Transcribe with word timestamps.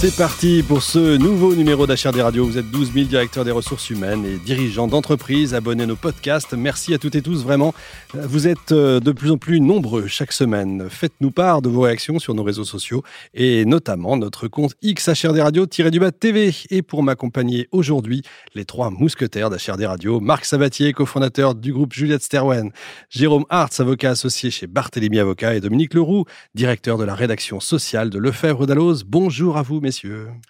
C'est 0.00 0.16
parti 0.16 0.62
pour 0.62 0.82
ce 0.82 1.18
nouveau 1.18 1.54
numéro 1.54 1.86
d'HRD 1.86 2.22
Radio. 2.22 2.46
Vous 2.46 2.56
êtes 2.56 2.70
12 2.70 2.94
000 2.94 3.04
directeurs 3.04 3.44
des 3.44 3.50
ressources 3.50 3.90
humaines 3.90 4.24
et 4.24 4.38
dirigeants 4.38 4.86
d'entreprises. 4.86 5.52
Abonnez 5.52 5.84
nos 5.84 5.94
podcasts. 5.94 6.54
Merci 6.54 6.94
à 6.94 6.98
toutes 6.98 7.16
et 7.16 7.20
tous, 7.20 7.44
vraiment. 7.44 7.74
Vous 8.14 8.48
êtes 8.48 8.72
euh, 8.72 8.98
de 8.98 9.12
plus 9.12 9.30
en 9.30 9.36
plus 9.36 9.60
nombreux 9.60 10.06
chaque 10.06 10.32
semaine. 10.32 10.88
Faites-nous 10.88 11.30
part 11.30 11.60
de 11.60 11.68
vos 11.68 11.82
réactions 11.82 12.18
sur 12.18 12.32
nos 12.32 12.42
réseaux 12.42 12.64
sociaux 12.64 13.02
et 13.34 13.66
notamment 13.66 14.16
notre 14.16 14.48
compte 14.48 14.72
XHRD 14.82 15.38
Radio-du-bas 15.38 16.12
TV. 16.12 16.54
Et 16.70 16.80
pour 16.80 17.02
m'accompagner 17.02 17.68
aujourd'hui, 17.70 18.22
les 18.54 18.64
trois 18.64 18.88
mousquetaires 18.88 19.50
d'HRD 19.50 19.84
Radio, 19.84 20.18
Marc 20.18 20.46
Sabatier, 20.46 20.94
cofondateur 20.94 21.54
du 21.54 21.74
groupe 21.74 21.92
Juliette 21.92 22.22
Sterwen, 22.22 22.70
Jérôme 23.10 23.44
Hartz, 23.50 23.80
avocat 23.80 24.12
associé 24.12 24.50
chez 24.50 24.66
Barthélémy 24.66 25.18
Avocat 25.18 25.56
et 25.56 25.60
Dominique 25.60 25.92
Leroux, 25.92 26.24
directeur 26.54 26.96
de 26.96 27.04
la 27.04 27.14
rédaction 27.14 27.60
sociale 27.60 28.08
de 28.08 28.18
Lefebvre 28.18 28.66
d'Alloz. 28.66 29.04
Bonjour 29.06 29.58
à 29.58 29.62
vous, 29.62 29.82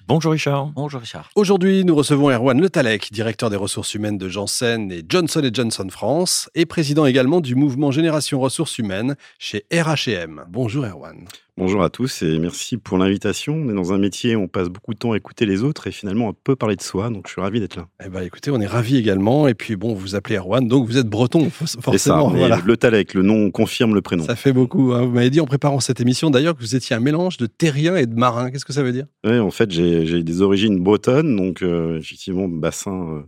Bonjour 0.07 0.33
Richard. 0.33 0.67
Bonjour 0.75 1.01
Richard. 1.01 1.31
Aujourd'hui, 1.35 1.85
nous 1.85 1.95
recevons 1.95 2.31
Erwan 2.31 2.61
Le 2.61 2.69
Talec, 2.69 3.13
directeur 3.13 3.51
des 3.51 3.57
ressources 3.57 3.95
humaines 3.95 4.19
de 4.19 4.29
Janssen 4.29 4.93
et 4.93 5.03
Johnson 5.09 5.49
Johnson 5.53 5.87
France, 5.91 6.51
et 6.55 6.67
président 6.67 7.07
également 7.07 7.41
du 7.41 7.55
mouvement 7.55 7.91
Génération 7.91 8.41
Ressources 8.41 8.79
Humaines 8.79 9.17
chez 9.39 9.65
RHM. 9.73 10.45
Bonjour 10.49 10.85
Erwan. 10.85 11.27
Bonjour 11.61 11.83
à 11.83 11.91
tous 11.91 12.23
et 12.23 12.39
merci 12.39 12.79
pour 12.79 12.97
l'invitation. 12.97 13.53
On 13.53 13.69
est 13.69 13.75
dans 13.75 13.93
un 13.93 13.99
métier 13.99 14.35
où 14.35 14.41
on 14.41 14.49
passe 14.49 14.71
beaucoup 14.71 14.95
de 14.95 14.99
temps 14.99 15.13
à 15.13 15.19
écouter 15.19 15.45
les 15.45 15.63
autres 15.63 15.89
et 15.89 15.91
finalement 15.91 16.31
un 16.31 16.33
peu 16.33 16.57
parler 16.57 16.75
de 16.75 16.81
soi, 16.81 17.11
donc 17.11 17.27
je 17.27 17.33
suis 17.33 17.41
ravi 17.43 17.61
d'être 17.61 17.77
là. 17.77 17.87
Eh 18.03 18.09
ben, 18.09 18.23
écoutez, 18.23 18.51
on 18.51 18.59
est 18.63 18.67
ravis 18.67 18.97
également. 18.97 19.47
Et 19.47 19.53
puis 19.53 19.77
bon, 19.77 19.93
vous 19.93 20.01
vous 20.01 20.15
appelez 20.15 20.37
Erwan, 20.37 20.67
donc 20.67 20.87
vous 20.87 20.97
êtes 20.97 21.09
breton, 21.09 21.51
forcément. 21.51 22.31
Ça, 22.31 22.63
Le 22.65 22.77
Talec, 22.79 23.13
le 23.13 23.21
nom 23.21 23.51
confirme 23.51 23.95
le 23.95 24.01
prénom. 24.01 24.25
Ça 24.25 24.37
fait 24.37 24.55
beaucoup. 24.55 24.95
Hein. 24.95 25.05
Vous 25.05 25.13
m'avez 25.13 25.29
dit 25.29 25.43
en 25.43 25.45
préparant 25.45 25.81
cette 25.81 26.01
émission 26.01 26.31
d'ailleurs 26.31 26.57
que 26.57 26.63
vous 26.63 26.75
étiez 26.75 26.97
un 26.97 27.01
mélange 27.01 27.37
de 27.37 27.45
terrien 27.45 27.95
et 27.95 28.07
de 28.07 28.15
marin. 28.15 28.51
Qu'est-ce 28.51 28.65
que 28.65 28.73
ça 28.73 28.83
veut 28.83 28.93
dire? 28.93 29.05
Oui, 29.25 29.39
en 29.39 29.51
fait, 29.51 29.71
j'ai 29.71 30.23
des 30.23 30.41
origines 30.41 30.83
bretonnes, 30.83 31.37
donc 31.37 31.61
euh, 31.61 31.99
effectivement, 31.99 32.49
bassin. 32.49 33.07
Euh, 33.07 33.23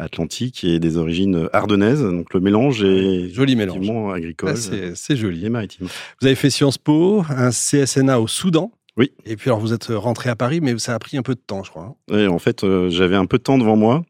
atlantique 0.00 0.64
et 0.64 0.80
des 0.80 0.96
origines 0.96 1.48
ardennaises. 1.52 2.02
Donc 2.02 2.32
le 2.34 2.40
mélange 2.40 2.82
est 2.82 3.28
joli 3.32 3.56
mélange 3.56 3.88
agricole. 4.14 4.56
c'est 4.56 5.16
joli. 5.16 5.46
Et 5.46 5.48
maritime. 5.48 5.86
Vous 6.20 6.26
avez 6.26 6.36
fait 6.36 6.50
Sciences 6.50 6.78
Po, 6.78 7.24
un 7.28 7.50
CSNA 7.50 8.20
au 8.20 8.26
Soudan. 8.26 8.72
Oui. 8.96 9.12
Et 9.24 9.36
puis 9.36 9.50
alors 9.50 9.60
vous 9.60 9.72
êtes 9.72 9.86
rentré 9.86 10.30
à 10.30 10.36
Paris, 10.36 10.60
mais 10.60 10.78
ça 10.78 10.94
a 10.94 10.98
pris 10.98 11.16
un 11.16 11.22
peu 11.22 11.34
de 11.34 11.40
temps, 11.40 11.62
je 11.62 11.70
crois. 11.70 11.84
Hein. 11.84 11.94
Oui, 12.10 12.26
en 12.26 12.38
fait, 12.38 12.64
euh, 12.64 12.90
j'avais 12.90 13.16
un 13.16 13.26
peu 13.26 13.38
de 13.38 13.42
temps 13.42 13.58
devant 13.58 13.76
moi 13.76 14.02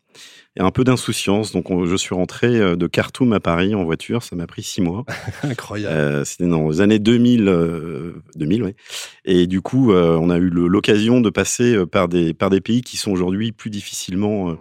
et 0.57 0.61
un 0.61 0.71
peu 0.71 0.83
d'insouciance. 0.83 1.53
Donc 1.53 1.67
je 1.87 1.97
suis 1.97 2.15
rentré 2.15 2.49
euh, 2.49 2.77
de 2.77 2.87
Khartoum 2.87 3.33
à 3.33 3.41
Paris 3.41 3.75
en 3.75 3.85
voiture. 3.85 4.23
Ça 4.23 4.35
m'a 4.37 4.47
pris 4.47 4.63
six 4.63 4.81
mois. 4.81 5.05
Incroyable. 5.45 5.95
Euh, 5.95 6.25
C'était 6.25 6.49
dans 6.49 6.71
les 6.71 6.81
années 6.81 6.99
2000, 6.99 7.45
2000 8.37 8.63
oui. 8.65 8.75
Et 9.25 9.47
du 9.47 9.61
coup, 9.61 9.93
on 9.93 10.31
a 10.31 10.39
eu 10.39 10.49
l'occasion 10.49 11.21
de 11.21 11.31
passer 11.31 11.87
par 11.87 12.09
des, 12.09 12.35
par 12.35 12.51
des 12.51 12.61
pays 12.61 12.83
qui 12.83 12.97
sont 12.97 13.13
aujourd'hui 13.13 13.53
plus 13.53 13.71
difficilement 13.71 14.57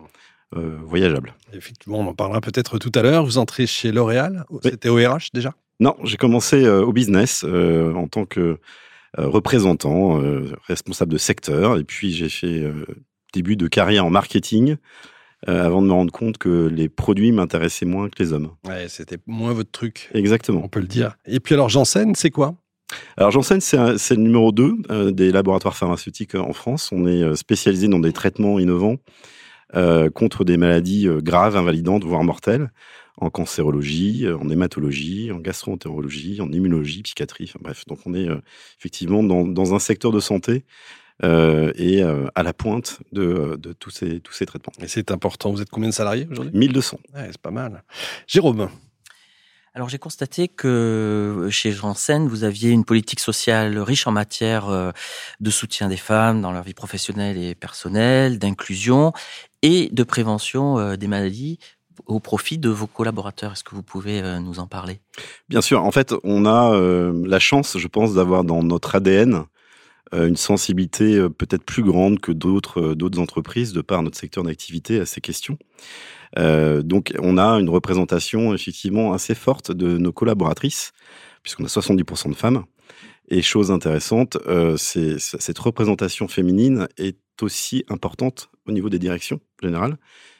euh, 0.56 0.78
voyageable. 0.84 1.36
Effectivement, 1.54 2.00
on 2.00 2.08
en 2.08 2.16
parlera 2.16 2.42
peut-être 2.42 2.80
tout 2.80 2.92
à 2.96 3.04
l'heure. 3.04 3.24
Vous 3.24 3.38
entrez 3.38 3.68
chez 3.68 3.92
L'Oréal, 3.92 4.46
c'était 4.64 4.90
au 4.90 4.96
RH 4.96 5.30
déjà? 5.32 5.54
Non, 5.80 5.96
j'ai 6.04 6.18
commencé 6.18 6.66
euh, 6.66 6.84
au 6.84 6.92
business 6.92 7.46
euh, 7.48 7.94
en 7.94 8.08
tant 8.08 8.26
que 8.26 8.58
représentant, 9.18 10.22
responsable 10.68 11.12
de 11.12 11.18
secteur, 11.18 11.80
et 11.80 11.84
puis 11.84 12.12
j'ai 12.12 12.30
fait 12.30 12.72
début 13.34 13.56
de 13.56 13.68
carrière 13.68 14.06
en 14.06 14.12
marketing. 14.12 14.76
avant 15.48 15.82
de 15.82 15.88
me 15.88 15.94
rendre 15.94 16.12
compte 16.12 16.38
que 16.38 16.68
les 16.68 16.90
produits 16.90 17.32
m'intéressaient 17.32 17.88
moins 17.88 18.08
que 18.10 18.22
les 18.22 18.34
hommes. 18.34 18.52
Ouais, 18.68 18.88
c'était 18.88 19.18
moins 19.26 19.52
votre 19.54 19.72
truc. 19.72 20.12
Exactement. 20.14 20.62
On 20.64 20.68
peut 20.68 20.80
le 20.80 20.86
dire. 20.86 21.18
Et 21.26 21.40
puis 21.40 21.56
alors, 21.56 21.70
Janssen, 21.70 22.14
c'est 22.14 22.30
quoi? 22.30 22.54
Alors 23.18 23.32
Janssen, 23.32 23.60
c'est 23.62 24.16
le 24.16 24.22
numéro 24.22 24.52
2 24.52 25.12
des 25.12 25.32
laboratoires 25.32 25.76
pharmaceutiques 25.76 26.36
en 26.36 26.54
France. 26.54 26.92
On 26.92 27.08
est 27.08 27.36
spécialisé 27.36 27.88
dans 27.88 28.00
des 28.00 28.14
traitements 28.14 28.60
innovants 28.60 28.98
euh, 29.76 30.10
contre 30.10 30.44
des 30.44 30.58
maladies 30.58 31.08
euh, 31.08 31.22
graves, 31.22 31.56
invalidantes, 31.56 32.04
voire 32.04 32.24
mortelles, 32.24 32.72
en 33.18 33.30
cancérologie, 33.30 34.26
euh, 34.26 34.38
en 34.38 34.50
hématologie, 34.50 35.32
en 35.32 35.38
gastroentérologie, 35.38 36.42
en 36.42 36.52
immunologie, 36.52 37.04
psychiatrie. 37.04 37.52
bref, 37.60 37.86
donc 37.86 38.00
on 38.06 38.14
est 38.14 38.28
effectivement 38.80 39.24
dans, 39.24 39.76
un 39.76 39.80
secteur 39.80 40.12
de 40.12 40.20
santé 40.20 40.64
et 41.22 42.02
à 42.02 42.44
la 42.44 42.54
pointe 42.54 43.00
de, 43.12 43.60
tous, 43.78 43.90
ces, 43.90 44.22
tous 44.22 44.34
ces 44.34 44.46
traitements. 44.46 44.72
Et 44.82 44.88
c'est 44.88 45.12
important. 45.12 45.52
Vous 45.52 45.62
êtes 45.62 45.70
combien 45.70 45.90
de 45.90 45.94
salariés 45.94 46.28
aujourd'hui? 46.32 46.58
1200. 46.58 47.00
c'est 47.14 47.38
pas 47.38 47.52
mal. 47.52 47.84
Jérôme 48.26 48.70
alors 49.80 49.90
j'ai 49.90 49.98
constaté 49.98 50.50
que 50.50 51.48
chez 51.50 51.72
Janssen, 51.72 52.28
vous 52.28 52.44
aviez 52.44 52.70
une 52.70 52.84
politique 52.84 53.22
sociale 53.22 53.80
riche 53.80 54.08
en 54.08 54.12
matière 54.12 54.94
de 55.40 55.50
soutien 55.50 55.88
des 55.88 55.96
femmes 55.96 56.42
dans 56.42 56.52
leur 56.52 56.64
vie 56.64 56.74
professionnelle 56.74 57.38
et 57.38 57.56
personnelle, 57.56 58.40
d'inclusion, 58.40 59.14
et 59.62 59.90
de 59.92 60.04
prévention 60.04 60.80
euh, 60.80 60.96
des 60.96 61.08
maladies 61.08 61.60
au 62.06 62.20
profit 62.20 62.58
de 62.58 62.70
vos 62.70 62.88
collaborateurs. 62.88 63.54
Est-ce 63.54 63.64
que 63.64 63.76
vous 63.76 63.84
pouvez 63.84 64.22
euh, 64.22 64.40
nous 64.40 64.60
en 64.60 64.68
parler? 64.68 65.00
Bien 65.50 65.62
sûr. 65.62 65.84
En 65.84 65.92
fait, 65.92 66.14
on 66.24 66.46
a 66.46 66.74
euh, 66.74 67.24
la 67.26 67.40
chance, 67.40 67.78
je 67.78 67.88
pense, 67.88 68.14
d'avoir 68.14 68.44
dans 68.44 68.64
notre 68.64 68.96
ADN 68.96 69.46
une 70.12 70.38
sensibilité 70.38 71.20
peut-être 71.38 71.64
plus 71.64 71.84
grande 71.84 72.20
que 72.20 72.32
d'autres 72.32 73.20
entreprises 73.20 73.74
de 73.74 73.82
par 73.82 74.02
notre 74.02 74.18
secteur 74.18 74.44
d'activité 74.44 75.00
à 75.00 75.06
ces 75.06 75.22
questions. 75.22 75.60
Donc, 76.38 77.14
on 77.20 77.38
a 77.38 77.60
une 77.60 77.70
représentation 77.70 78.54
effectivement 78.54 79.14
assez 79.14 79.36
forte 79.36 79.72
de 79.72 79.98
nos 79.98 80.12
collaboratrices, 80.12 80.92
puisqu'on 81.44 81.66
a 81.66 81.68
70% 81.68 82.30
de 82.30 82.36
femmes. 82.36 82.66
Et 83.30 83.42
chose 83.42 83.72
intéressante, 83.72 84.38
c'est 84.78 85.20
cette 85.20 85.60
représentation 85.60 86.28
féminine 86.28 86.88
est 86.98 87.18
aussi 87.42 87.86
importante 87.88 88.50
au 88.68 88.72
niveau 88.72 88.90
des 88.90 89.00
directions 89.00 89.40
générales, 89.62 89.98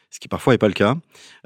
ce 0.10 0.20
qui 0.20 0.28
parfois 0.28 0.54
n'est 0.54 0.58
pas 0.58 0.68
le 0.68 0.74
cas. 0.74 0.96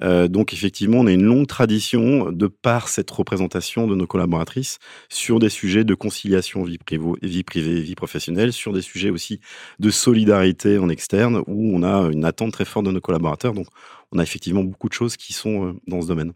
Euh, 0.01 0.27
donc 0.27 0.53
effectivement, 0.53 0.99
on 0.99 1.07
a 1.07 1.11
une 1.11 1.23
longue 1.23 1.47
tradition 1.47 2.31
de 2.31 2.47
par 2.47 2.87
cette 2.87 3.11
représentation 3.11 3.87
de 3.87 3.95
nos 3.95 4.07
collaboratrices 4.07 4.79
sur 5.09 5.39
des 5.39 5.49
sujets 5.49 5.83
de 5.83 5.95
conciliation 5.95 6.63
vie 6.63 6.77
privée, 6.77 7.11
vie 7.21 7.43
privée, 7.43 7.81
vie 7.81 7.95
professionnelle, 7.95 8.53
sur 8.53 8.73
des 8.73 8.81
sujets 8.81 9.09
aussi 9.09 9.39
de 9.79 9.89
solidarité 9.89 10.77
en 10.77 10.89
externe, 10.89 11.43
où 11.47 11.75
on 11.75 11.83
a 11.83 12.09
une 12.11 12.25
attente 12.25 12.53
très 12.53 12.65
forte 12.65 12.85
de 12.85 12.91
nos 12.91 13.01
collaborateurs. 13.01 13.53
Donc 13.53 13.67
on 14.11 14.19
a 14.19 14.23
effectivement 14.23 14.63
beaucoup 14.63 14.89
de 14.89 14.93
choses 14.93 15.17
qui 15.17 15.33
sont 15.33 15.67
euh, 15.67 15.73
dans 15.87 16.01
ce 16.01 16.07
domaine. 16.07 16.33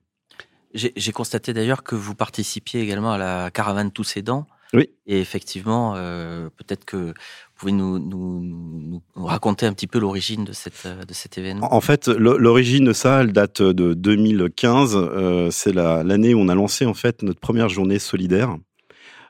J'ai 0.73 1.11
constaté 1.11 1.53
d'ailleurs 1.53 1.81
que 1.81 1.95
vous 1.95 2.13
participiez 2.13 2.81
également 2.81 3.13
à 3.13 3.17
la 3.17 3.49
caravane 3.49 3.91
Tous 3.91 4.17
Aidants. 4.17 4.45
Oui. 4.73 4.89
Et 5.05 5.19
effectivement, 5.19 5.93
euh, 5.95 6.49
peut-être 6.57 6.85
que 6.85 7.13
pouvez 7.55 7.71
nous, 7.71 7.99
nous, 7.99 8.41
nous, 8.43 9.01
raconter 9.15 9.65
un 9.65 9.73
petit 9.73 9.87
peu 9.87 9.99
l'origine 9.99 10.45
de, 10.45 10.53
cette, 10.53 10.87
de 10.87 11.13
cet 11.13 11.37
événement 11.37 11.73
En 11.73 11.81
fait, 11.81 12.07
l'origine 12.07 12.85
de 12.85 12.93
ça, 12.93 13.21
elle 13.21 13.33
date 13.33 13.61
de 13.61 13.93
2015. 13.93 14.95
Euh, 14.95 15.49
c'est 15.51 15.73
l'année 15.73 16.33
où 16.33 16.39
on 16.39 16.49
a 16.49 16.55
lancé 16.55 16.85
en 16.85 16.93
fait 16.93 17.23
notre 17.23 17.39
première 17.39 17.69
journée 17.69 17.99
solidaire. 17.99 18.57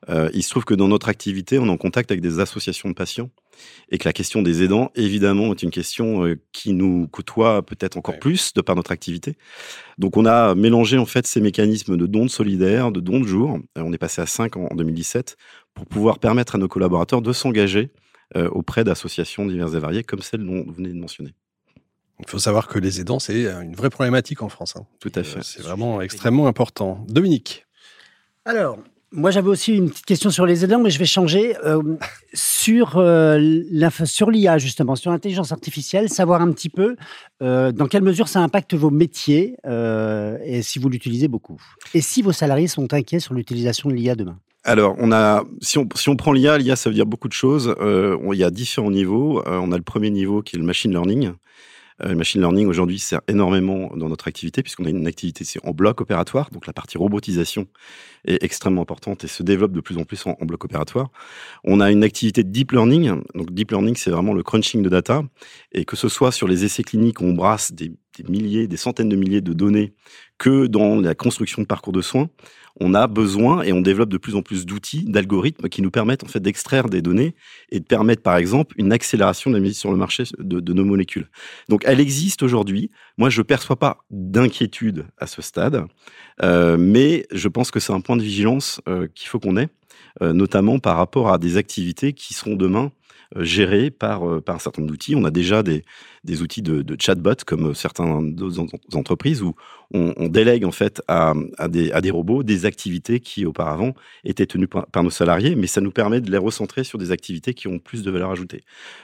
Euh, 0.09 0.29
il 0.33 0.43
se 0.43 0.49
trouve 0.49 0.65
que 0.65 0.73
dans 0.73 0.87
notre 0.87 1.09
activité, 1.09 1.59
on 1.59 1.67
est 1.67 1.71
en 1.71 1.77
contact 1.77 2.11
avec 2.11 2.21
des 2.21 2.39
associations 2.39 2.89
de 2.89 2.93
patients 2.93 3.29
et 3.89 3.97
que 3.97 4.07
la 4.07 4.13
question 4.13 4.41
des 4.41 4.63
aidants, 4.63 4.91
évidemment, 4.95 5.51
est 5.51 5.63
une 5.63 5.71
question 5.71 6.25
euh, 6.25 6.39
qui 6.51 6.73
nous 6.73 7.07
côtoie 7.07 7.61
peut-être 7.65 7.97
encore 7.97 8.19
plus 8.19 8.53
de 8.53 8.61
par 8.61 8.75
notre 8.75 8.91
activité. 8.91 9.37
Donc, 9.97 10.17
on 10.17 10.25
a 10.25 10.55
mélangé 10.55 10.97
en 10.97 11.05
fait 11.05 11.27
ces 11.27 11.41
mécanismes 11.41 11.97
de 11.97 12.05
dons 12.05 12.25
de 12.25 12.29
solidaires, 12.29 12.91
de 12.91 12.99
dons 12.99 13.19
de 13.19 13.27
jour. 13.27 13.59
On 13.75 13.91
est 13.91 13.97
passé 13.97 14.21
à 14.21 14.25
5 14.25 14.55
en 14.57 14.75
2017 14.75 15.37
pour 15.73 15.85
pouvoir 15.85 16.19
permettre 16.19 16.55
à 16.55 16.57
nos 16.57 16.67
collaborateurs 16.67 17.21
de 17.21 17.33
s'engager 17.33 17.91
euh, 18.35 18.49
auprès 18.49 18.83
d'associations 18.83 19.45
diverses 19.45 19.73
et 19.73 19.79
variées, 19.79 20.03
comme 20.03 20.21
celle 20.21 20.45
dont 20.45 20.63
vous 20.65 20.73
venez 20.73 20.89
de 20.89 20.99
mentionner. 20.99 21.33
Il 22.19 22.27
faut 22.27 22.39
savoir 22.39 22.67
que 22.67 22.79
les 22.79 22.99
aidants, 22.99 23.19
c'est 23.19 23.45
une 23.45 23.75
vraie 23.75 23.91
problématique 23.91 24.41
en 24.41 24.49
France. 24.49 24.75
Hein. 24.75 24.87
Tout 24.99 25.11
à 25.13 25.23
fait. 25.23 25.43
C'est 25.43 25.61
vraiment 25.61 26.01
extrêmement 26.01 26.47
important. 26.47 27.05
Dominique 27.07 27.67
Alors, 28.43 28.79
moi, 29.11 29.31
j'avais 29.31 29.47
aussi 29.47 29.73
une 29.73 29.89
petite 29.89 30.05
question 30.05 30.29
sur 30.29 30.45
les 30.45 30.63
aidants, 30.63 30.81
mais 30.81 30.89
je 30.89 30.99
vais 30.99 31.05
changer. 31.05 31.55
Euh, 31.65 31.81
sur 32.33 32.97
euh, 32.97 33.37
l'IA, 33.39 34.57
justement, 34.57 34.95
sur 34.95 35.11
l'intelligence 35.11 35.51
artificielle, 35.51 36.09
savoir 36.09 36.41
un 36.41 36.51
petit 36.51 36.69
peu 36.69 36.95
dans 37.39 37.87
quelle 37.89 38.03
mesure 38.03 38.27
ça 38.27 38.41
impacte 38.41 38.73
vos 38.73 38.89
métiers 38.89 39.55
et 39.65 40.61
si 40.61 40.79
vous 40.79 40.89
l'utilisez 40.89 41.27
beaucoup. 41.27 41.59
Et 41.93 42.01
si 42.01 42.21
vos 42.21 42.31
salariés 42.31 42.67
sont 42.67 42.93
inquiets 42.93 43.19
sur 43.19 43.33
l'utilisation 43.33 43.89
de 43.89 43.95
l'IA 43.95 44.15
demain 44.15 44.37
alors, 44.67 44.95
on 44.99 45.13
a, 45.13 45.45
si 45.61 45.77
on, 45.77 45.87
si 45.95 46.09
on 46.09 46.17
prend 46.17 46.33
l'IA, 46.33 46.57
l'IA, 46.57 46.75
ça 46.75 46.89
veut 46.89 46.93
dire 46.93 47.05
beaucoup 47.05 47.29
de 47.29 47.33
choses. 47.33 47.73
Euh, 47.79 48.17
il 48.33 48.37
y 48.37 48.43
a 48.43 48.49
différents 48.49 48.91
niveaux. 48.91 49.39
Euh, 49.47 49.57
on 49.63 49.71
a 49.71 49.77
le 49.77 49.81
premier 49.81 50.09
niveau 50.09 50.41
qui 50.41 50.57
est 50.57 50.59
le 50.59 50.65
machine 50.65 50.91
learning. 50.91 51.31
Le 51.99 52.15
machine 52.15 52.41
learning 52.41 52.67
aujourd'hui 52.67 52.99
sert 52.99 53.21
énormément 53.27 53.91
dans 53.95 54.09
notre 54.09 54.27
activité 54.27 54.61
puisqu'on 54.61 54.85
a 54.85 54.89
une 54.89 55.07
activité 55.07 55.45
en 55.63 55.71
bloc 55.71 56.01
opératoire, 56.01 56.49
donc 56.51 56.67
la 56.67 56.73
partie 56.73 56.97
robotisation 56.97 57.67
est 58.25 58.43
extrêmement 58.43 58.81
importante 58.81 59.23
et 59.23 59.27
se 59.27 59.43
développe 59.43 59.71
de 59.71 59.81
plus 59.81 59.97
en 59.97 60.03
plus 60.03 60.25
en, 60.25 60.33
bloc 60.45 60.65
opératoire. 60.65 61.09
On 61.63 61.79
a 61.79 61.91
une 61.91 62.03
activité 62.03 62.43
de 62.43 62.49
deep 62.49 62.71
learning, 62.71 63.21
donc 63.33 63.51
deep 63.51 63.71
learning 63.71 63.95
c'est 63.95 64.11
vraiment 64.11 64.33
le 64.33 64.43
crunching 64.43 64.83
de 64.83 64.89
data. 64.89 65.23
Et 65.71 65.85
que 65.85 65.95
ce 65.95 66.09
soit 66.09 66.31
sur 66.31 66.47
les 66.47 66.65
essais 66.65 66.83
cliniques 66.83 67.21
on 67.21 67.33
brasse 67.33 67.71
des 67.71 67.91
milliers, 68.27 68.67
des 68.67 68.77
centaines 68.77 69.09
de 69.09 69.15
milliers 69.15 69.41
de 69.41 69.53
données 69.53 69.93
que 70.37 70.67
dans 70.67 70.99
la 70.99 71.15
construction 71.15 71.61
de 71.61 71.67
parcours 71.67 71.93
de 71.93 72.01
soins, 72.01 72.29
on 72.79 72.93
a 72.93 73.07
besoin 73.07 73.63
et 73.63 73.73
on 73.73 73.81
développe 73.81 74.09
de 74.09 74.17
plus 74.17 74.35
en 74.35 74.41
plus 74.41 74.65
d'outils, 74.65 75.05
d'algorithmes 75.05 75.67
qui 75.69 75.81
nous 75.81 75.91
permettent 75.91 76.23
en 76.23 76.27
fait 76.27 76.39
d'extraire 76.39 76.89
des 76.89 77.01
données 77.01 77.35
et 77.71 77.79
de 77.79 77.85
permettre 77.85 78.21
par 78.21 78.37
exemple 78.37 78.75
une 78.77 78.91
accélération 78.91 79.49
de 79.49 79.55
la 79.55 79.61
mise 79.61 79.77
sur 79.77 79.91
le 79.91 79.97
marché 79.97 80.23
de, 80.37 80.73
nos 80.73 80.85
molécules. 80.85 81.27
Donc 81.69 81.81
elle 81.85 81.99
existe 81.99 82.43
aujourd'hui. 82.43 82.91
Moi 83.17 83.29
je 83.29 83.41
perçois 83.41 83.77
pas 83.77 84.05
d'inquiétude 84.11 85.05
à 85.17 85.27
ce 85.27 85.41
stade, 85.41 85.85
euh, 86.43 86.77
mais 86.79 87.25
je 87.31 87.47
pense 87.47 87.71
que 87.71 87.79
c'est 87.79 87.93
un 87.93 88.01
point 88.01 88.17
de 88.17 88.23
vigilance 88.23 88.81
euh, 88.87 89.07
qu'il 89.15 89.27
faut 89.27 89.39
qu'on 89.39 89.57
ait, 89.57 89.69
notamment 90.21 90.79
par 90.79 90.97
rapport 90.97 91.31
à 91.31 91.37
des 91.37 91.57
activités 91.57 92.13
qui 92.13 92.33
seront 92.33 92.55
demain 92.55 92.91
euh, 93.35 93.43
géré 93.43 93.91
par, 93.91 94.25
euh, 94.25 94.39
par 94.39 94.55
un 94.55 94.59
certain 94.59 94.81
nombre 94.81 94.91
d'outils. 94.91 95.13
On 95.13 95.25
a 95.25 95.31
déjà 95.31 95.61
des, 95.61 95.83
des 96.23 96.41
outils 96.41 96.61
de, 96.61 96.81
de, 96.81 96.95
chatbot 96.97 97.35
comme 97.45 97.75
certaines 97.75 98.37
entreprises 98.93 99.41
où 99.41 99.53
on, 99.93 100.29
délègue 100.29 100.63
en 100.63 100.71
fait 100.71 101.01
à, 101.09 101.33
à 101.57 101.67
des 101.67 102.11
robots 102.11 102.43
des 102.43 102.65
activités 102.65 103.19
qui 103.19 103.45
auparavant 103.45 103.93
étaient 104.23 104.45
tenues 104.45 104.67
par, 104.67 104.87
par, 104.87 105.03
nos 105.03 105.09
salariés, 105.09 105.55
mais 105.55 105.67
ça 105.67 105.81
nous 105.81 105.91
permet 105.91 106.21
de 106.21 106.31
les 106.31 106.37
recentrer 106.37 106.85
sur 106.85 106.97
des 106.97 107.11
activités 107.11 107.53
qui 107.53 107.67
ont 107.67 107.79
plus 107.79 108.01
de 108.01 108.11
valeur 108.11 108.31
ajoutée. 108.31 108.63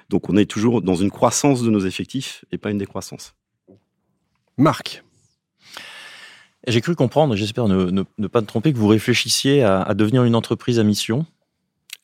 Donc 0.09 0.29
on 0.29 0.37
est 0.37 0.49
toujours 0.49 0.81
dans 0.81 0.95
une 0.95 1.11
croissance 1.11 1.61
de 1.61 1.69
nos 1.69 1.79
effectifs 1.79 2.45
et 2.53 2.57
pas 2.57 2.71
une 2.71 2.77
décroissance. 2.77 3.35
Marc. 4.57 5.03
J'ai 6.67 6.81
cru 6.81 6.95
comprendre, 6.95 7.35
j'espère 7.35 7.67
ne, 7.67 7.91
ne, 7.91 8.27
pas 8.27 8.41
me 8.41 8.45
tromper, 8.45 8.71
que 8.71 8.77
vous 8.77 8.87
réfléchissiez 8.87 9.63
à, 9.63 9.81
à 9.81 9.93
devenir 9.93 10.23
une 10.23 10.35
entreprise 10.35 10.79
à 10.79 10.83
mission. 10.83 11.25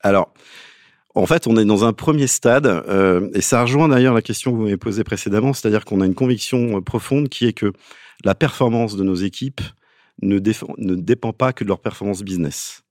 Alors, 0.01 0.33
en 1.15 1.25
fait, 1.25 1.47
on 1.47 1.57
est 1.57 1.65
dans 1.65 1.85
un 1.85 1.94
premier 1.94 2.27
stade, 2.27 2.67
euh, 2.67 3.29
et 3.33 3.41
ça 3.41 3.61
rejoint 3.61 3.88
d'ailleurs 3.88 4.13
la 4.13 4.21
question 4.21 4.51
que 4.51 4.57
vous 4.57 4.63
m'avez 4.63 4.77
posée 4.77 5.03
précédemment, 5.03 5.53
c'est-à-dire 5.53 5.83
qu'on 5.85 6.01
a 6.01 6.06
une 6.06 6.15
conviction 6.15 6.77
euh, 6.77 6.81
profonde 6.81 7.29
qui 7.29 7.45
est 7.45 7.53
que 7.53 7.73
la 8.23 8.35
performance 8.35 8.95
de 8.95 9.03
nos 9.03 9.15
équipes 9.15 9.61
ne, 10.21 10.39
ne 10.77 10.95
dépend 10.95 11.33
pas 11.33 11.51
que 11.51 11.63
de 11.63 11.69
leur 11.69 11.79
performance 11.79 12.21
business. 12.21 12.83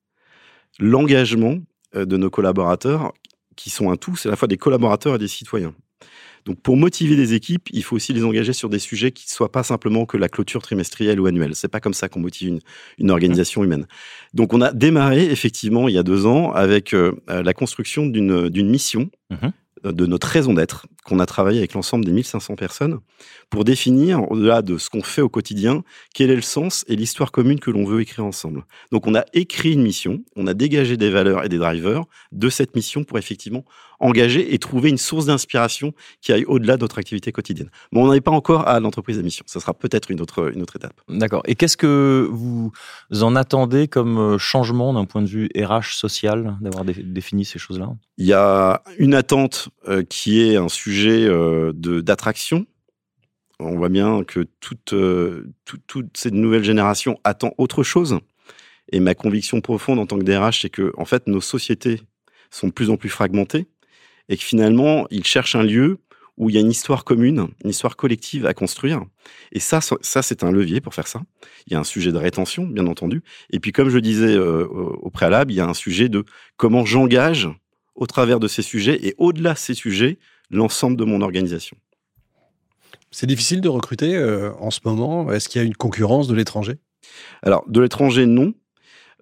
L'engagement 0.81 1.59
euh, 1.95 2.07
de 2.07 2.17
nos 2.17 2.31
collaborateurs, 2.31 3.13
qui 3.57 3.71
sont 3.71 3.91
un 3.91 3.97
tout, 3.97 4.17
c'est 4.17 4.29
à 4.29 4.31
la 4.31 4.37
fois 4.37 4.49
des 4.49 4.57
collaborateurs 4.57 5.15
et 5.15 5.19
des 5.19 5.29
citoyens. 5.29 5.75
Donc 6.45 6.61
pour 6.61 6.77
motiver 6.77 7.17
les 7.17 7.35
équipes, 7.35 7.69
il 7.73 7.83
faut 7.83 7.97
aussi 7.97 8.13
les 8.13 8.25
engager 8.25 8.53
sur 8.53 8.69
des 8.69 8.79
sujets 8.79 9.13
qui 9.13 9.27
ne 9.27 9.31
soient 9.31 9.53
pas 9.53 9.63
simplement 9.63 10.07
que 10.07 10.17
la 10.17 10.29
clôture 10.29 10.63
trimestrielle 10.63 11.21
ou 11.21 11.27
annuelle. 11.27 11.55
C'est 11.55 11.69
pas 11.69 11.81
comme 11.81 11.95
ça 11.95 12.09
qu'on 12.09 12.21
motive 12.21 12.49
une, 12.49 12.61
une, 12.99 13.11
organisation 13.11 13.65
humaine. 13.65 13.87
Donc 14.33 14.55
on 14.55 14.61
a 14.61 14.73
démarré 14.73 15.25
effectivement 15.27 15.89
il 15.89 15.95
y 15.95 15.99
a 15.99 16.03
deux 16.03 16.27
ans 16.27 16.53
avec 16.53 16.95
euh, 16.95 17.13
la 17.29 17.53
construction 17.53 18.07
d'une 18.07 18.71
mission. 18.71 19.11
Mmh 19.31 19.49
de 19.85 20.07
notre 20.07 20.27
raison 20.27 20.55
d'être, 20.55 20.87
qu'on 21.09 21.19
a 21.19 21.27
travaillé 21.27 21.59
avec 21.59 21.73
l'ensemble 21.73 22.05
des 22.05 22.13
1500 22.13 22.55
personnes, 22.57 23.01
pour 23.51 23.65
définir, 23.65 24.31
au-delà 24.31 24.63
de 24.63 24.77
ce 24.77 24.91
qu'on 24.91 25.03
fait 25.03 25.23
au 25.23 25.29
quotidien, 25.29 25.83
quel 26.15 26.31
est 26.31 26.37
le 26.37 26.43
sens 26.43 26.85
et 26.87 26.97
l'histoire 26.97 27.33
commune 27.33 27.61
que 27.61 27.71
l'on 27.71 27.85
veut 27.85 28.01
écrire 28.03 28.25
ensemble. 28.25 28.65
Donc 28.93 29.07
on 29.07 29.15
a 29.15 29.25
écrit 29.33 29.73
une 29.73 29.83
mission, 29.83 30.23
on 30.37 30.47
a 30.47 30.55
dégagé 30.55 30.97
des 30.97 31.11
valeurs 31.11 31.45
et 31.45 31.49
des 31.49 31.59
drivers 31.59 32.05
de 32.33 32.51
cette 32.51 32.77
mission 32.77 33.05
pour 33.05 33.19
effectivement 33.19 33.65
engager 34.01 34.55
et 34.55 34.59
trouver 34.59 34.91
une 34.91 34.99
source 34.99 35.27
d'inspiration 35.27 35.93
qui 36.21 36.33
aille 36.33 36.45
au-delà 36.45 36.77
de 36.77 36.83
notre 36.83 36.99
activité 36.99 37.33
quotidienne. 37.33 37.71
Mais 37.91 38.01
on 38.01 38.07
n'en 38.07 38.13
est 38.13 38.21
pas 38.21 38.31
encore 38.31 38.69
à 38.69 38.79
l'entreprise 38.81 39.19
à 39.19 39.23
mission. 39.23 39.45
Ça 39.49 39.61
sera 39.61 39.75
peut-être 39.75 40.11
une 40.11 40.21
autre, 40.21 40.53
une 40.55 40.63
autre 40.63 40.77
étape. 40.77 41.01
D'accord. 41.09 41.43
Et 41.47 41.55
qu'est-ce 41.55 41.77
que 41.77 42.29
vous 42.31 42.71
en 43.21 43.35
attendez 43.35 43.89
comme 43.89 44.19
euh, 44.19 44.39
changement 44.39 44.93
d'un 44.93 45.05
point 45.05 45.23
de 45.23 45.27
vue 45.27 45.49
RH 45.57 45.95
social, 45.95 46.57
d'avoir 46.61 46.85
défini 46.85 47.45
ces 47.45 47.59
choses-là? 47.59 47.91
Il 48.19 48.27
y 48.27 48.33
a 48.33 48.83
une 48.99 49.15
attente 49.15 49.69
euh, 49.89 50.03
qui 50.03 50.43
est 50.43 50.57
un 50.57 50.69
sujet 50.69 50.98
euh, 51.07 51.73
d'attraction 51.75 52.67
on 53.61 53.77
voit 53.77 53.89
bien 53.89 54.25
que 54.25 54.47
toute, 54.61 54.93
euh, 54.93 55.53
toute, 55.65 56.17
cette 56.17 56.35
nouvelle 56.35 56.65
génération 56.65 57.19
attend 57.25 57.55
autre 57.59 57.83
chose. 57.83 58.19
Et 58.93 59.01
ma 59.01 59.15
conviction 59.15 59.61
profonde 59.61 59.99
en 59.99 60.07
tant 60.07 60.19
que 60.19 60.25
DRH, 60.25 60.63
c'est 60.63 60.71
que 60.71 60.93
en 60.97 61.05
fait, 61.05 61.27
nos 61.27 61.41
sociétés 61.41 62.01
sont 62.51 62.69
de 62.69 62.73
plus 62.73 62.91
en 62.91 62.97
plus 62.97 63.11
fragmentées 63.11 63.67
et 64.29 64.37
que 64.37 64.43
finalement, 64.43 65.07
ils 65.11 65.25
cherchent 65.25 65.57
un 65.57 65.63
lieu 65.63 65.99
où 66.37 66.49
il 66.49 66.55
y 66.55 66.59
a 66.59 66.61
une 66.61 66.71
histoire 66.71 67.05
commune, 67.05 67.49
une 67.65 67.71
histoire 67.71 67.97
collective 67.97 68.47
à 68.47 68.55
construire. 68.55 69.03
Et 69.51 69.59
ça, 69.59 69.81
ça 69.81 70.23
c'est 70.23 70.45
un 70.45 70.53
levier 70.53 70.81
pour 70.81 70.95
faire 70.95 71.09
ça. 71.09 71.21
Il 71.67 71.73
y 71.73 71.77
a 71.77 71.81
un 71.81 71.85
sujet 71.85 72.13
de 72.13 72.17
rétention, 72.17 72.65
bien 72.65 72.87
entendu. 72.87 73.23
Et 73.51 73.59
puis, 73.59 73.73
comme 73.73 73.89
je 73.89 73.99
disais 73.99 74.37
euh, 74.37 74.65
au 74.67 75.11
préalable, 75.11 75.51
il 75.51 75.57
y 75.57 75.61
a 75.61 75.67
un 75.67 75.75
sujet 75.75 76.09
de 76.09 76.25
comment 76.57 76.85
j'engage 76.85 77.49
au 77.97 78.07
travers 78.07 78.39
de 78.39 78.47
ces 78.47 78.63
sujets 78.63 79.05
et 79.05 79.17
au-delà 79.19 79.55
de 79.55 79.59
ces 79.59 79.75
sujets 79.75 80.19
l'ensemble 80.51 80.97
de 80.97 81.05
mon 81.05 81.21
organisation. 81.21 81.77
C'est 83.11 83.27
difficile 83.27 83.61
de 83.61 83.69
recruter 83.69 84.17
euh, 84.17 84.53
en 84.59 84.71
ce 84.71 84.81
moment 84.85 85.33
Est-ce 85.33 85.49
qu'il 85.49 85.61
y 85.61 85.65
a 85.65 85.67
une 85.67 85.77
concurrence 85.77 86.29
de 86.29 86.35
l'étranger? 86.35 86.79
Alors, 87.43 87.65
de 87.69 87.81
l'étranger, 87.81 88.27
non. 88.27 88.53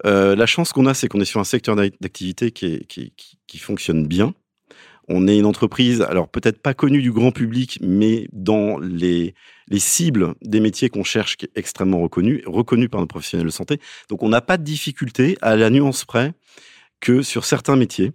Euh, 0.04 0.36
la 0.36 0.46
chance 0.46 0.72
qu'on 0.72 0.86
a, 0.86 0.94
c'est 0.94 1.08
qu'on 1.08 1.20
est 1.20 1.26
sur 1.26 1.40
un 1.40 1.44
secteur 1.44 1.76
d'activité 1.76 2.50
qui, 2.50 2.84
qui, 2.86 3.12
qui, 3.46 3.58
fonctionne 3.58 4.06
bien. 4.06 4.34
On 5.08 5.28
est 5.28 5.38
une 5.38 5.46
entreprise, 5.46 6.02
alors 6.02 6.28
peut-être 6.28 6.60
pas 6.60 6.74
connue 6.74 7.00
du 7.00 7.12
grand 7.12 7.30
public, 7.30 7.78
mais 7.80 8.28
dans 8.32 8.78
les, 8.78 9.34
les 9.68 9.78
cibles 9.78 10.34
des 10.42 10.60
métiers 10.60 10.90
qu'on 10.90 11.04
cherche, 11.04 11.36
qui 11.36 11.46
est 11.46 11.52
extrêmement 11.54 12.00
reconnue, 12.00 12.42
reconnue 12.44 12.88
par 12.88 13.00
nos 13.00 13.06
professionnels 13.06 13.46
de 13.46 13.52
santé. 13.52 13.80
Donc 14.10 14.22
on 14.22 14.28
n'a 14.28 14.40
pas 14.40 14.58
de 14.58 14.64
difficulté 14.64 15.38
à 15.40 15.56
la 15.56 15.70
nuance 15.70 16.04
près 16.04 16.34
que 17.00 17.22
sur 17.22 17.44
certains 17.44 17.76
métiers. 17.76 18.12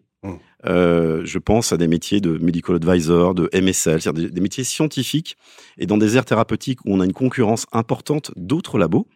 Euh, 0.66 1.22
je 1.26 1.40
pense 1.40 1.74
à 1.74 1.78
des 1.78 1.88
métiers 1.88 2.22
de 2.22 2.38
medical 2.38 2.76
advisor, 2.76 3.34
de 3.34 3.50
MSL, 3.54 4.02
c'est-à-dire 4.02 4.32
des, 4.32 4.42
métiers 4.42 4.64
scientifiques 4.64 5.38
et 5.78 5.86
dans 5.86 5.98
des 5.98 6.18
aires 6.18 6.26
thérapeutiques 6.26 6.80
où 6.86 6.94
on 6.94 7.00
a 7.00 7.06
une 7.06 7.14
concurrence 7.14 7.66
importante 7.72 8.32
d'autres 8.36 8.78
labos. 8.78 9.08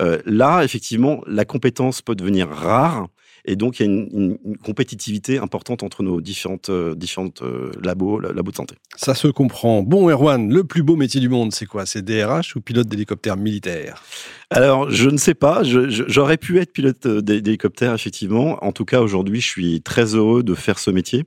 Euh, 0.00 0.20
là, 0.24 0.62
effectivement, 0.62 1.22
la 1.26 1.44
compétence 1.44 2.00
peut 2.00 2.14
devenir 2.14 2.48
rare 2.48 3.08
et 3.46 3.56
donc, 3.56 3.78
il 3.78 3.86
y 3.86 3.88
a 3.88 3.92
une, 3.92 4.38
compétitivité 4.64 5.38
importante 5.38 5.82
entre 5.82 6.02
nos 6.02 6.20
différentes, 6.20 6.70
euh, 6.70 6.94
différentes 6.94 7.42
euh, 7.42 7.70
labos, 7.82 8.18
labos 8.18 8.50
de 8.50 8.56
santé. 8.56 8.76
Ça 8.96 9.14
se 9.14 9.28
comprend. 9.28 9.82
Bon, 9.82 10.08
Erwan, 10.08 10.50
le 10.50 10.64
plus 10.64 10.82
beau 10.82 10.96
métier 10.96 11.20
du 11.20 11.28
monde, 11.28 11.52
c'est 11.52 11.66
quoi? 11.66 11.84
C'est 11.84 12.02
DRH 12.02 12.56
ou 12.56 12.62
pilote 12.62 12.88
d'hélicoptère 12.88 13.36
militaire? 13.36 14.02
Alors, 14.48 14.90
je 14.90 15.10
ne 15.10 15.18
sais 15.18 15.34
pas. 15.34 15.62
J'aurais 15.62 16.38
pu 16.38 16.58
être 16.58 16.72
pilote 16.72 17.04
euh, 17.04 17.20
d'hélicoptère, 17.20 17.92
effectivement. 17.92 18.64
En 18.64 18.72
tout 18.72 18.86
cas, 18.86 19.00
aujourd'hui, 19.00 19.40
je 19.42 19.48
suis 19.48 19.82
très 19.82 20.14
heureux 20.14 20.42
de 20.42 20.54
faire 20.54 20.78
ce 20.78 20.90
métier. 20.90 21.24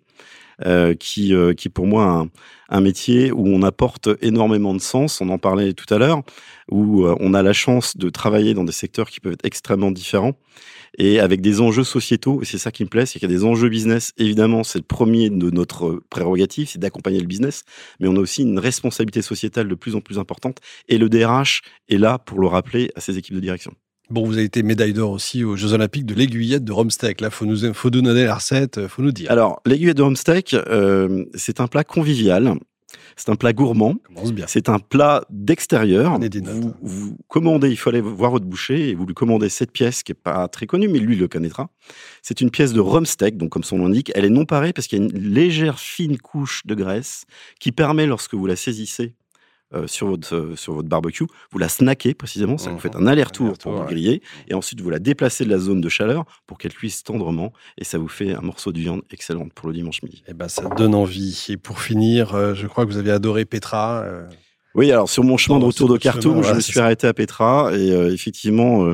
Euh, 0.66 0.96
qui, 0.96 1.36
euh, 1.36 1.54
qui 1.54 1.70
pour 1.70 1.86
moi 1.86 2.06
un, 2.06 2.30
un, 2.70 2.82
métier 2.82 3.32
où 3.32 3.48
on 3.48 3.62
apporte 3.62 4.10
énormément 4.22 4.74
de 4.74 4.82
sens. 4.82 5.22
On 5.22 5.30
en 5.30 5.38
parlait 5.38 5.74
tout 5.74 5.92
à 5.94 6.00
l'heure, 6.00 6.24
où 6.72 7.06
on 7.06 7.34
a 7.36 7.44
la 7.44 7.54
chance 7.54 7.96
de 7.96 8.10
travailler 8.10 8.56
dans 8.56 8.64
des 8.64 8.72
secteurs 8.72 9.12
qui 9.12 9.20
peuvent 9.20 9.34
être 9.34 9.46
extrêmement 9.46 9.92
différents 9.92 10.34
et 10.98 11.20
avec 11.20 11.42
des 11.42 11.62
enjeux 11.62 11.84
sociétaux. 11.84 12.42
Et 12.42 12.46
c'est 12.46 12.58
ça 12.58 12.72
qui 12.72 12.84
me 12.84 12.90
plaît, 12.90 13.06
c'est 13.06 13.20
qu'il 13.20 13.30
y 13.30 13.34
a 13.34 13.38
des 13.38 13.46
enjeux 13.46 13.70
business. 13.70 14.14
Évidemment, 14.18 14.64
c'est 14.64 14.80
le 14.80 14.86
premier 14.86 15.30
de 15.30 15.50
notre 15.52 16.02
prérogative, 16.10 16.70
c'est 16.70 16.80
d'accompagner 16.80 17.20
le 17.20 17.28
business, 17.28 17.64
mais 18.00 18.08
on 18.08 18.16
a 18.16 18.20
aussi 18.20 18.42
une 18.42 18.60
responsabilité 18.60 19.22
sociétale 19.22 19.68
de 19.68 19.76
plus 19.76 19.96
en 19.96 20.02
plus 20.02 20.20
importante. 20.20 20.58
Et 20.88 20.98
le 20.98 21.10
DRH 21.10 21.62
est 21.90 21.98
là 21.98 22.18
pour 22.18 22.40
le 22.40 22.48
rappeler 22.48 22.92
à 22.96 23.00
ses 23.00 23.18
équipes 23.18 23.36
de 23.36 23.42
direction. 23.42 23.74
Bon, 24.10 24.26
vous 24.26 24.34
avez 24.34 24.46
été 24.46 24.64
médaille 24.64 24.94
d'or 24.94 25.12
aussi 25.12 25.44
aux 25.44 25.56
Jeux 25.56 25.74
Olympiques 25.74 26.06
de 26.06 26.14
l'aiguillette 26.14 26.64
de 26.64 26.72
Romsteak. 26.72 27.22
Là, 27.22 27.30
faut 27.30 27.46
nous, 27.46 27.74
faut 27.74 27.90
nous 27.90 28.02
donner 28.02 28.26
la 28.26 28.36
recette, 28.36 28.88
faut 28.88 29.02
nous 29.02 29.12
dire. 29.12 29.30
Alors, 29.30 29.62
l'aiguillette 29.66 29.98
de 29.98 30.04
Romsteak, 30.04 30.54
euh, 30.54 31.26
c'est 31.36 31.60
un 31.60 31.68
plat 31.68 31.84
convivial 31.84 32.58
c'est 33.18 33.30
un 33.30 33.36
plat 33.36 33.52
gourmand. 33.52 33.96
C'est 34.48 34.70
un 34.70 34.80
plat 34.80 35.26
d'extérieur. 35.30 36.20
Vous, 36.44 36.74
vous, 36.82 37.18
commandez, 37.28 37.70
il 37.70 37.76
faut 37.76 37.90
aller 37.90 38.02
voir 38.02 38.32
votre 38.32 38.46
boucher 38.46 38.90
et 38.90 38.96
vous 38.96 39.06
lui 39.06 39.14
commandez 39.14 39.50
cette 39.50 39.72
pièce 39.72 40.04
qui 40.04 40.12
est 40.12 40.16
pas 40.16 40.48
très 40.48 40.68
connue, 40.68 40.88
mais 40.88 41.00
lui 41.00 41.16
le 41.16 41.28
connaîtra. 41.28 41.70
C'est 42.22 42.42
une 42.42 42.52
pièce 42.52 42.74
de 42.74 42.80
rumsteak, 42.80 43.38
donc 43.38 43.50
comme 43.50 43.64
son 43.64 43.78
nom 43.78 43.88
l'indique, 43.88 44.12
elle 44.16 44.26
est 44.26 44.30
non 44.30 44.46
parée 44.46 44.72
parce 44.72 44.88
qu'il 44.88 45.00
y 45.00 45.02
a 45.02 45.06
une 45.06 45.18
légère 45.18 45.80
fine 45.80 46.18
couche 46.18 46.66
de 46.66 46.76
graisse 46.76 47.26
qui 47.60 47.72
permet, 47.72 48.06
lorsque 48.06 48.36
vous 48.36 48.46
la 48.46 48.56
saisissez 48.56 49.16
euh, 49.74 49.86
sur, 49.86 50.08
votre, 50.08 50.34
euh, 50.34 50.56
sur 50.56 50.76
votre 50.76 50.88
barbecue, 50.88 51.26
vous 51.52 51.60
la 51.60 51.68
snackez 51.68 52.14
précisément, 52.14 52.58
ça 52.58 52.70
vous 52.70 52.80
faites 52.80 52.96
un 52.96 53.06
aller-retour 53.06 53.58
pour 53.58 53.74
vous 53.74 53.84
griller, 53.84 54.22
et 54.48 54.54
ensuite 54.54 54.80
vous 54.80 54.90
la 54.90 55.00
déplacez 55.00 55.44
de 55.44 55.50
la 55.50 55.58
zone 55.58 55.82
de 55.82 55.90
chaleur 55.90 56.24
pour 56.46 56.58
qu'elle 56.58 56.74
cuise 56.74 57.04
tendrement, 57.04 57.52
et 57.78 57.84
ça 57.84 57.98
vous 57.98 58.08
fait 58.08 58.34
un 58.34 58.40
morceau 58.40 58.72
de 58.72 58.80
viande 58.80 59.02
excellente 59.12 59.52
pour 59.52 59.68
le 59.68 59.74
dimanche 59.74 60.02
midi. 60.04 60.24
Et 60.26 60.32
eh 60.32 60.34
ben, 60.34 60.48
ça 60.48 60.70
donne 60.70 60.96
envie. 60.96 61.48
Et 61.50 61.58
pour 61.58 61.82
finir, 61.82 62.34
euh, 62.34 62.54
je 62.54 62.66
crois 62.66 62.86
que 62.86 62.92
vous 62.92 62.98
avez 62.98 63.12
adoré 63.12 63.44
Petra. 63.44 64.06
Oui, 64.74 64.90
alors 64.90 65.10
sur 65.10 65.26
mon 65.26 65.36
chemin 65.36 65.60
de 65.60 65.66
retour 65.66 65.90
de 65.90 65.98
Khartoum, 65.98 66.44
je 66.44 66.54
me 66.54 66.62
suis 66.62 66.80
arrêté 66.80 67.06
à 67.06 67.14
Petra, 67.14 67.72
et 67.74 67.90
effectivement, 68.14 68.94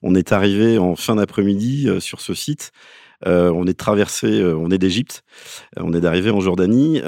on 0.00 0.14
est 0.14 0.32
arrivé 0.32 0.78
en 0.78 0.96
fin 0.96 1.16
d'après-midi 1.16 1.88
sur 2.00 2.22
ce 2.22 2.32
site. 2.32 2.72
Euh, 3.26 3.50
on 3.50 3.66
est 3.66 3.78
traversé, 3.78 4.26
euh, 4.26 4.56
on 4.56 4.70
est 4.70 4.78
d'Égypte, 4.78 5.22
euh, 5.78 5.82
on 5.84 5.92
est 5.94 6.00
d'arriver 6.00 6.30
en 6.30 6.40
Jordanie 6.40 7.00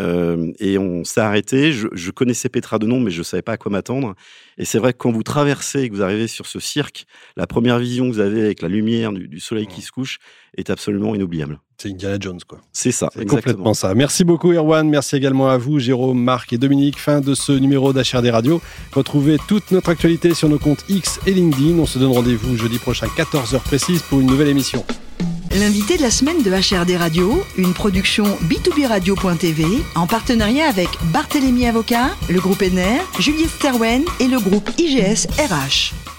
et 0.58 0.78
on 0.78 1.04
s'est 1.04 1.20
arrêté. 1.20 1.72
Je, 1.72 2.10
connaissais 2.10 2.48
Petra 2.48 2.78
de 2.78 2.86
nom, 2.86 3.00
mais 3.00 3.10
je 3.10 3.18
ne 3.18 3.24
savais 3.24 3.42
pas 3.42 3.52
à 3.52 3.56
quoi 3.56 3.70
m'attendre. 3.70 4.14
Et 4.58 4.64
c'est 4.64 4.78
vrai 4.78 4.92
que 4.92 4.98
quand 4.98 5.12
vous 5.12 5.22
traversez 5.22 5.82
et 5.82 5.90
que 5.90 5.94
vous 5.94 6.02
arrivez 6.02 6.28
sur 6.28 6.46
ce 6.46 6.60
cirque, 6.60 7.06
la 7.36 7.46
première 7.46 7.78
vision 7.78 8.08
que 8.08 8.14
vous 8.14 8.20
avez 8.20 8.42
avec 8.42 8.62
la 8.62 8.68
lumière 8.68 9.12
du, 9.12 9.40
soleil 9.40 9.66
qui 9.66 9.82
se 9.82 9.92
couche 9.92 10.18
est 10.56 10.70
absolument 10.70 11.14
inoubliable. 11.14 11.60
C'est 11.76 11.90
Indiana 11.90 12.16
Jones, 12.18 12.40
quoi. 12.48 12.60
C'est 12.72 12.90
ça, 12.90 13.10
c'est 13.14 13.26
complètement 13.26 13.74
ça. 13.74 13.94
Merci 13.94 14.24
beaucoup, 14.24 14.52
Erwan. 14.52 14.88
Merci 14.88 15.16
également 15.16 15.50
à 15.50 15.58
vous, 15.58 15.78
Jérôme, 15.78 16.18
Marc 16.18 16.54
et 16.54 16.58
Dominique. 16.58 16.98
Fin 16.98 17.20
de 17.20 17.34
ce 17.34 17.52
numéro 17.52 17.92
d'HRD 17.92 18.30
Radio. 18.30 18.62
Retrouvez 18.92 19.36
toute 19.46 19.70
notre 19.72 19.90
actualité 19.90 20.32
sur 20.32 20.48
nos 20.48 20.58
comptes 20.58 20.84
X 20.88 21.20
et 21.26 21.32
LinkedIn. 21.32 21.78
On 21.78 21.86
se 21.86 21.98
donne 21.98 22.12
rendez-vous 22.12 22.56
jeudi 22.56 22.78
prochain, 22.78 23.08
14h 23.08 23.60
précise, 23.60 24.00
pour 24.02 24.20
une 24.20 24.26
nouvelle 24.26 24.48
émission. 24.48 24.86
L'invité 25.58 25.96
de 25.96 26.02
la 26.02 26.10
semaine 26.10 26.42
de 26.42 26.50
HRD 26.50 26.98
Radio, 26.98 27.42
une 27.56 27.72
production 27.72 28.24
b2b 28.42 28.88
radio.tv 28.88 29.64
en 29.94 30.06
partenariat 30.06 30.68
avec 30.68 30.88
Barthélémy 31.14 31.66
Avocat, 31.66 32.10
le 32.28 32.40
groupe 32.40 32.60
NR, 32.60 33.00
Juliette 33.18 33.48
Sterwen 33.48 34.04
et 34.20 34.28
le 34.28 34.38
groupe 34.38 34.68
IGS 34.76 35.26
RH. 35.38 36.15